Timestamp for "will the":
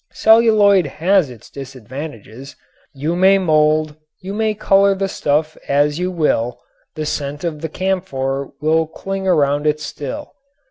6.09-7.05